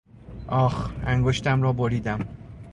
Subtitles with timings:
[0.47, 0.89] آخ!
[1.05, 2.27] انگشتم را بریدم!